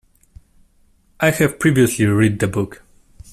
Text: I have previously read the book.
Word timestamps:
I 1.19 1.29
have 1.29 1.59
previously 1.59 2.07
read 2.07 2.39
the 2.39 2.47
book. 2.47 2.81